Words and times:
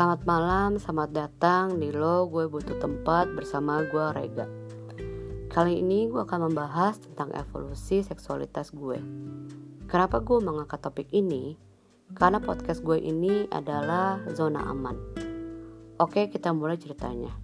Selamat 0.00 0.24
malam, 0.24 0.70
selamat 0.80 1.10
datang 1.12 1.76
di 1.76 1.92
Lo 1.92 2.24
Gue 2.24 2.48
Butuh 2.48 2.80
Tempat 2.80 3.36
bersama 3.36 3.84
gue 3.84 4.06
Rega. 4.16 4.48
Kali 5.52 5.76
ini 5.76 6.08
gue 6.08 6.24
akan 6.24 6.48
membahas 6.48 7.04
tentang 7.04 7.28
evolusi 7.36 8.00
seksualitas 8.00 8.72
gue. 8.72 8.96
Kenapa 9.92 10.24
gue 10.24 10.40
mengangkat 10.40 10.80
topik 10.80 11.12
ini? 11.12 11.52
Karena 12.16 12.40
podcast 12.40 12.80
gue 12.80 12.96
ini 12.96 13.44
adalah 13.52 14.24
zona 14.32 14.72
aman. 14.72 14.96
Oke 16.00 16.32
kita 16.32 16.48
mulai 16.56 16.80
ceritanya. 16.80 17.36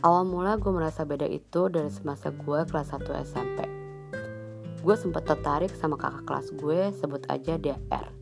Awal 0.00 0.24
mula 0.24 0.56
gue 0.56 0.72
merasa 0.72 1.04
beda 1.04 1.28
itu 1.28 1.68
dari 1.68 1.92
semasa 1.92 2.32
gue 2.32 2.64
kelas 2.64 2.96
1 2.96 3.04
SMP 3.28 3.58
Gue 4.80 4.96
sempat 4.96 5.28
tertarik 5.28 5.68
sama 5.76 6.00
kakak 6.00 6.24
kelas 6.24 6.48
gue, 6.56 6.96
sebut 6.96 7.28
aja 7.28 7.60
dia 7.60 7.76
R 7.92 8.17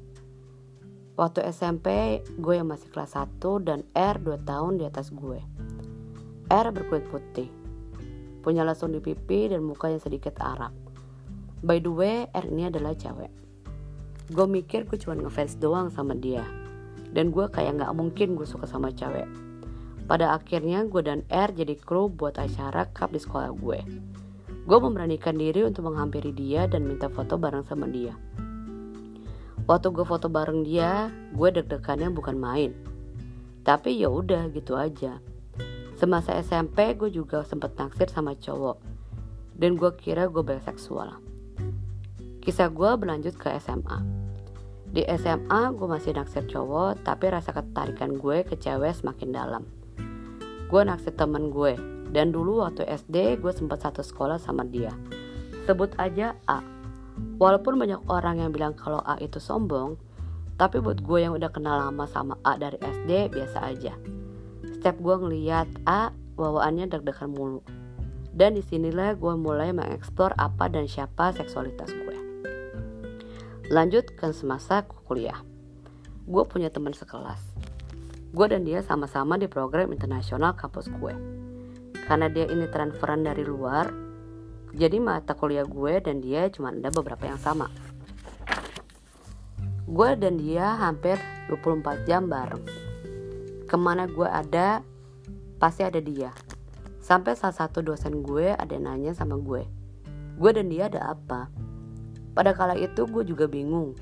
Waktu 1.16 1.48
SMP, 1.48 2.20
gue 2.36 2.54
yang 2.60 2.68
masih 2.68 2.92
kelas 2.92 3.16
1 3.16 3.40
dan 3.64 3.88
R 3.96 4.20
2 4.20 4.36
tahun 4.44 4.76
di 4.76 4.84
atas 4.84 5.08
gue. 5.08 5.40
R 6.52 6.66
berkulit 6.76 7.08
putih, 7.08 7.48
punya 8.44 8.68
lesung 8.68 8.92
di 8.92 9.00
pipi 9.00 9.48
dan 9.48 9.64
mukanya 9.64 9.96
sedikit 9.96 10.36
Arab. 10.44 10.76
By 11.64 11.80
the 11.80 11.88
way, 11.88 12.28
R 12.36 12.44
ini 12.52 12.68
adalah 12.68 12.92
cewek. 12.92 13.32
Gue 14.28 14.44
mikir 14.44 14.84
gue 14.84 15.00
cuma 15.00 15.16
ngefans 15.16 15.56
doang 15.56 15.88
sama 15.88 16.12
dia. 16.12 16.44
Dan 17.16 17.32
gue 17.32 17.48
kayak 17.48 17.80
gak 17.80 17.96
mungkin 17.96 18.36
gue 18.36 18.44
suka 18.44 18.68
sama 18.68 18.92
cewek. 18.92 19.24
Pada 20.04 20.36
akhirnya 20.36 20.84
gue 20.84 21.00
dan 21.00 21.24
R 21.32 21.48
jadi 21.56 21.80
kru 21.80 22.12
buat 22.12 22.36
acara 22.36 22.92
cup 22.92 23.16
di 23.16 23.24
sekolah 23.24 23.56
gue. 23.56 23.80
Gue 24.68 24.78
memberanikan 24.84 25.40
diri 25.40 25.64
untuk 25.64 25.88
menghampiri 25.88 26.36
dia 26.36 26.68
dan 26.68 26.84
minta 26.84 27.08
foto 27.08 27.40
bareng 27.40 27.64
sama 27.64 27.88
dia. 27.88 28.12
Waktu 29.66 29.90
gue 29.90 30.06
foto 30.06 30.30
bareng 30.30 30.62
dia, 30.62 31.10
gue 31.34 31.48
deg-degannya 31.50 32.14
bukan 32.14 32.38
main. 32.38 32.70
Tapi 33.66 33.98
ya 33.98 34.06
udah 34.06 34.46
gitu 34.54 34.78
aja. 34.78 35.18
Semasa 35.98 36.38
SMP 36.38 36.94
gue 36.94 37.10
juga 37.10 37.42
sempet 37.42 37.74
naksir 37.74 38.06
sama 38.06 38.38
cowok. 38.38 38.78
Dan 39.58 39.74
gue 39.74 39.90
kira 39.98 40.30
gue 40.30 40.38
biseksual. 40.38 41.18
Kisah 42.46 42.70
gue 42.70 42.90
berlanjut 42.94 43.34
ke 43.34 43.50
SMA. 43.58 44.06
Di 44.86 45.02
SMA 45.18 45.74
gue 45.74 45.88
masih 45.90 46.14
naksir 46.14 46.46
cowok, 46.46 47.02
tapi 47.02 47.26
rasa 47.26 47.50
ketarikan 47.50 48.14
gue 48.14 48.46
ke 48.46 48.54
cewek 48.54 48.94
semakin 48.94 49.34
dalam. 49.34 49.66
Gue 50.70 50.86
naksir 50.86 51.18
temen 51.18 51.50
gue, 51.50 51.74
dan 52.14 52.30
dulu 52.30 52.62
waktu 52.62 52.86
SD 52.86 53.42
gue 53.42 53.50
sempat 53.50 53.82
satu 53.82 54.06
sekolah 54.06 54.38
sama 54.38 54.62
dia. 54.62 54.94
Sebut 55.66 55.90
aja 55.98 56.38
A. 56.46 56.62
Walaupun 57.16 57.76
banyak 57.76 58.00
orang 58.08 58.40
yang 58.40 58.50
bilang 58.52 58.72
kalau 58.76 59.00
A 59.04 59.16
itu 59.20 59.40
sombong, 59.40 59.96
tapi 60.56 60.80
buat 60.80 61.04
gue 61.04 61.18
yang 61.20 61.36
udah 61.36 61.52
kenal 61.52 61.76
lama 61.76 62.08
sama 62.08 62.40
A 62.40 62.56
dari 62.56 62.80
SD 62.80 63.32
biasa 63.32 63.58
aja. 63.60 63.92
Setiap 64.64 64.96
gue 65.00 65.16
ngeliat 65.20 65.68
A, 65.84 66.12
bawaannya 66.36 66.88
deg-degan 66.88 67.32
mulu. 67.32 67.60
Dan 68.36 68.56
di 68.56 68.64
sinilah 68.64 69.16
gue 69.16 69.32
mulai 69.36 69.72
mengeksplor 69.72 70.36
apa 70.36 70.68
dan 70.68 70.84
siapa 70.84 71.32
seksualitas 71.32 71.88
gue. 71.92 72.16
Lanjut 73.72 74.12
ke 74.12 74.32
semasa 74.32 74.84
kuliah. 74.84 75.40
Gue 76.28 76.44
punya 76.44 76.68
teman 76.68 76.92
sekelas. 76.92 77.40
Gue 78.36 78.46
dan 78.52 78.68
dia 78.68 78.84
sama-sama 78.84 79.40
di 79.40 79.48
program 79.48 79.92
internasional 79.92 80.52
kampus 80.52 80.92
gue. 80.92 81.14
Karena 82.04 82.28
dia 82.28 82.46
ini 82.46 82.68
transferan 82.68 83.24
dari 83.24 83.42
luar, 83.42 83.88
jadi 84.76 85.00
mata 85.00 85.32
kuliah 85.32 85.64
gue 85.64 86.04
dan 86.04 86.20
dia 86.20 86.52
cuma 86.52 86.68
ada 86.68 86.92
beberapa 86.92 87.24
yang 87.24 87.40
sama. 87.40 87.72
Gue 89.88 90.12
dan 90.20 90.36
dia 90.36 90.76
hampir 90.76 91.16
24 91.48 92.04
jam 92.04 92.28
bareng. 92.28 92.60
Ke 93.64 93.76
mana 93.80 94.04
gue 94.04 94.28
ada, 94.28 94.84
pasti 95.56 95.80
ada 95.80 95.96
dia. 95.96 96.28
Sampai 97.00 97.40
salah 97.40 97.56
satu 97.56 97.80
dosen 97.80 98.20
gue 98.20 98.52
ada 98.52 98.76
nanya 98.76 99.16
sama 99.16 99.40
gue. 99.40 99.64
Gue 100.36 100.50
dan 100.52 100.68
dia 100.68 100.92
ada 100.92 101.16
apa? 101.16 101.48
Pada 102.36 102.52
kala 102.52 102.76
itu 102.76 103.08
gue 103.08 103.24
juga 103.24 103.48
bingung. 103.48 103.96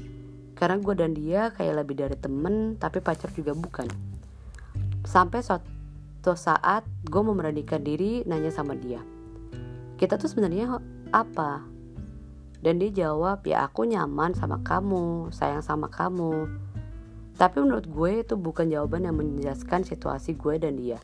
Karena 0.58 0.82
gue 0.82 0.94
dan 0.98 1.14
dia 1.14 1.54
kayak 1.54 1.86
lebih 1.86 2.02
dari 2.02 2.18
temen, 2.18 2.74
tapi 2.82 2.98
pacar 2.98 3.30
juga 3.30 3.54
bukan. 3.54 3.86
Sampai 5.06 5.38
suatu 5.38 6.34
saat 6.34 6.82
gue 7.06 7.22
memberanikan 7.22 7.78
diri 7.78 8.26
nanya 8.26 8.50
sama 8.50 8.74
dia 8.74 9.13
kita 9.94 10.18
tuh 10.18 10.26
sebenarnya 10.26 10.82
apa? 11.14 11.62
Dan 12.64 12.80
dia 12.80 13.04
jawab 13.04 13.44
ya 13.44 13.68
aku 13.68 13.84
nyaman 13.84 14.32
sama 14.32 14.64
kamu 14.64 15.30
sayang 15.30 15.60
sama 15.60 15.92
kamu. 15.92 16.48
Tapi 17.34 17.56
menurut 17.60 17.86
gue 17.86 18.24
itu 18.24 18.34
bukan 18.40 18.70
jawaban 18.70 19.04
yang 19.04 19.20
menjelaskan 19.20 19.84
situasi 19.84 20.34
gue 20.34 20.56
dan 20.56 20.80
dia. 20.80 20.98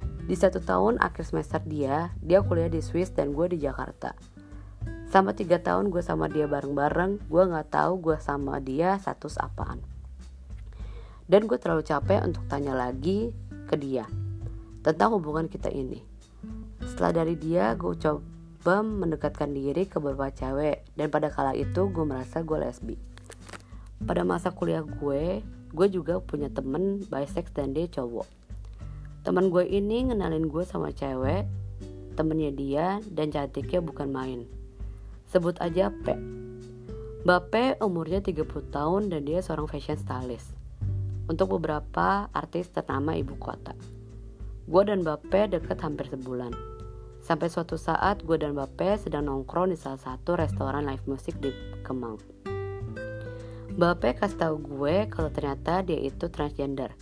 Di 0.00 0.38
satu 0.38 0.62
tahun 0.62 1.02
akhir 1.02 1.26
semester 1.26 1.60
dia 1.66 2.14
dia 2.22 2.40
kuliah 2.46 2.70
di 2.70 2.78
Swiss 2.78 3.10
dan 3.10 3.34
gue 3.34 3.50
di 3.50 3.58
Jakarta. 3.58 4.14
Sama 5.10 5.34
tiga 5.34 5.58
tahun 5.58 5.90
gue 5.90 6.00
sama 6.00 6.30
dia 6.30 6.46
bareng-bareng 6.46 7.26
gue 7.26 7.42
nggak 7.42 7.74
tahu 7.74 7.98
gue 7.98 8.16
sama 8.22 8.62
dia 8.62 8.94
status 9.02 9.36
apaan. 9.42 9.82
Dan 11.26 11.50
gue 11.50 11.58
terlalu 11.58 11.82
capek 11.82 12.22
untuk 12.22 12.46
tanya 12.46 12.72
lagi 12.78 13.34
ke 13.66 13.74
dia 13.74 14.06
tentang 14.86 15.18
hubungan 15.18 15.50
kita 15.50 15.68
ini 15.74 16.02
setelah 17.00 17.24
dari 17.24 17.32
dia, 17.40 17.72
gue 17.80 17.96
coba 17.96 18.84
mendekatkan 18.84 19.56
diri 19.56 19.88
ke 19.88 19.96
beberapa 19.96 20.28
cewek 20.36 20.84
dan 21.00 21.08
pada 21.08 21.32
kala 21.32 21.56
itu 21.56 21.88
gue 21.88 22.04
merasa 22.04 22.44
gue 22.44 22.60
lesbi. 22.60 23.00
Pada 24.04 24.20
masa 24.20 24.52
kuliah 24.52 24.84
gue, 24.84 25.40
gue 25.72 25.86
juga 25.88 26.20
punya 26.20 26.52
temen 26.52 27.00
bisex 27.08 27.56
dan 27.56 27.72
dia 27.72 27.88
cowok. 27.88 28.28
Temen 29.24 29.48
gue 29.48 29.64
ini 29.64 30.12
ngenalin 30.12 30.44
gue 30.44 30.60
sama 30.68 30.92
cewek, 30.92 31.48
temennya 32.20 32.52
dia 32.52 32.86
dan 33.08 33.32
cantiknya 33.32 33.80
bukan 33.80 34.12
main. 34.12 34.44
Sebut 35.32 35.56
aja 35.64 35.88
P. 36.04 36.12
Mbak 37.24 37.42
P 37.48 37.80
umurnya 37.80 38.20
30 38.20 38.44
tahun 38.68 39.08
dan 39.08 39.24
dia 39.24 39.40
seorang 39.40 39.72
fashion 39.72 39.96
stylist. 39.96 40.52
Untuk 41.32 41.56
beberapa 41.56 42.28
artis 42.36 42.68
ternama 42.68 43.16
ibu 43.16 43.40
kota. 43.40 43.72
Gue 44.68 44.84
dan 44.84 45.00
Bape 45.00 45.48
deket 45.48 45.80
hampir 45.80 46.04
sebulan. 46.12 46.69
Sampai 47.20 47.52
suatu 47.52 47.76
saat 47.76 48.24
gue 48.24 48.40
dan 48.40 48.56
Bape 48.56 48.96
sedang 48.96 49.28
nongkrong 49.28 49.70
di 49.70 49.76
salah 49.76 50.00
satu 50.00 50.40
restoran 50.40 50.88
live 50.88 51.04
music 51.04 51.36
di 51.36 51.52
Kemang. 51.84 52.16
Bape 53.76 54.16
kasih 54.16 54.40
tahu 54.40 54.56
gue 54.60 55.06
kalau 55.12 55.28
ternyata 55.28 55.84
dia 55.84 56.00
itu 56.00 56.32
transgender. 56.32 56.96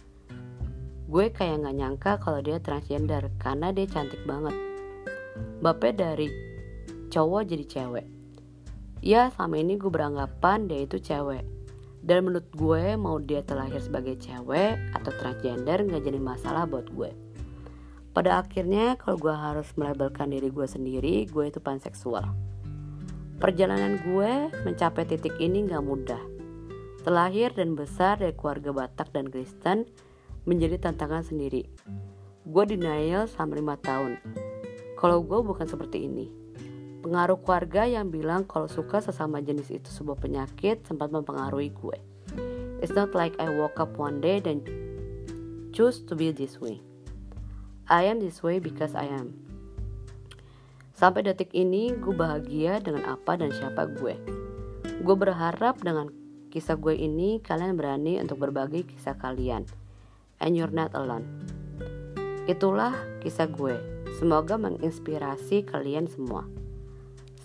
Gue 1.08 1.32
kayak 1.32 1.64
gak 1.64 1.76
nyangka 1.78 2.12
kalau 2.20 2.44
dia 2.44 2.60
transgender 2.60 3.32
karena 3.40 3.72
dia 3.72 3.88
cantik 3.88 4.20
banget. 4.28 4.52
Bape 5.62 5.96
dari 5.96 6.28
cowok 7.08 7.42
jadi 7.48 7.64
cewek. 7.64 8.06
Ya 9.00 9.30
selama 9.32 9.56
ini 9.62 9.78
gue 9.78 9.88
beranggapan 9.88 10.68
dia 10.68 10.84
itu 10.84 10.98
cewek. 10.98 11.46
Dan 12.02 12.26
menurut 12.26 12.46
gue 12.54 12.94
mau 12.94 13.18
dia 13.18 13.42
terlahir 13.42 13.78
sebagai 13.82 14.18
cewek 14.18 14.78
atau 14.94 15.10
transgender 15.18 15.82
gak 15.86 16.02
jadi 16.02 16.18
masalah 16.20 16.66
buat 16.66 16.90
gue. 16.90 17.27
Pada 18.18 18.42
akhirnya 18.42 18.98
kalau 18.98 19.14
gue 19.14 19.30
harus 19.30 19.70
melabelkan 19.78 20.34
diri 20.34 20.50
gue 20.50 20.66
sendiri, 20.66 21.30
gue 21.30 21.54
itu 21.54 21.62
panseksual. 21.62 22.26
Perjalanan 23.38 24.02
gue 24.02 24.50
mencapai 24.66 25.06
titik 25.06 25.38
ini 25.38 25.62
gak 25.70 25.86
mudah. 25.86 26.18
Terlahir 27.06 27.54
dan 27.54 27.78
besar 27.78 28.18
dari 28.18 28.34
keluarga 28.34 28.74
Batak 28.74 29.14
dan 29.14 29.30
Kristen 29.30 29.86
menjadi 30.50 30.82
tantangan 30.82 31.30
sendiri. 31.30 31.70
Gue 32.42 32.66
denial 32.66 33.30
selama 33.30 33.78
5 33.78 33.86
tahun. 33.86 34.12
Kalau 34.98 35.22
gue 35.22 35.38
bukan 35.38 35.70
seperti 35.70 36.10
ini. 36.10 36.26
Pengaruh 37.06 37.38
keluarga 37.46 37.86
yang 37.86 38.10
bilang 38.10 38.50
kalau 38.50 38.66
suka 38.66 38.98
sesama 38.98 39.38
jenis 39.46 39.70
itu 39.70 39.94
sebuah 39.94 40.18
penyakit 40.18 40.82
sempat 40.90 41.14
mempengaruhi 41.14 41.70
gue. 41.70 41.94
It's 42.82 42.90
not 42.90 43.14
like 43.14 43.38
I 43.38 43.46
woke 43.46 43.78
up 43.78 43.94
one 43.94 44.18
day 44.18 44.42
dan 44.42 44.66
choose 45.70 46.02
to 46.10 46.18
be 46.18 46.34
this 46.34 46.58
way. 46.58 46.82
I 47.88 48.04
am 48.04 48.20
this 48.20 48.44
way 48.44 48.60
because 48.60 48.92
I 48.92 49.08
am. 49.08 49.32
Sampai 50.92 51.24
detik 51.24 51.56
ini 51.56 51.96
gue 51.96 52.12
bahagia 52.12 52.84
dengan 52.84 53.16
apa 53.16 53.40
dan 53.40 53.48
siapa 53.48 53.88
gue. 53.88 54.12
Gue 55.00 55.16
berharap 55.16 55.80
dengan 55.80 56.12
kisah 56.52 56.76
gue 56.76 56.92
ini 56.92 57.40
kalian 57.40 57.80
berani 57.80 58.20
untuk 58.20 58.44
berbagi 58.44 58.84
kisah 58.84 59.16
kalian. 59.16 59.64
And 60.36 60.52
you're 60.52 60.68
not 60.68 60.92
alone. 60.92 61.24
Itulah 62.44 62.92
kisah 63.24 63.48
gue. 63.48 63.80
Semoga 64.20 64.60
menginspirasi 64.60 65.64
kalian 65.64 66.12
semua. 66.12 66.44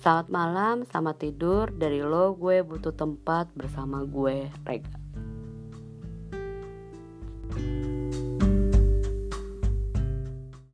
Selamat 0.04 0.28
malam, 0.28 0.76
selamat 0.84 1.24
tidur. 1.24 1.72
Dari 1.72 2.04
lo 2.04 2.36
gue 2.36 2.60
butuh 2.68 2.92
tempat 2.92 3.48
bersama 3.56 4.04
gue, 4.04 4.52
Rega. 4.68 5.00
thank 7.54 7.86
you 7.86 7.93